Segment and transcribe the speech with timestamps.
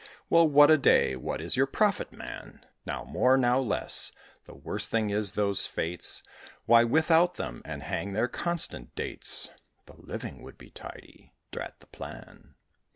[0.31, 1.15] "Well, what a day?
[1.15, 4.11] what is your profit, man?" "Now more, now less;
[4.45, 6.23] the worst thing is those fêtes.
[6.65, 9.49] Why, without them and hang their constant dates!
[9.85, 12.55] The living would be tidy drat the plan!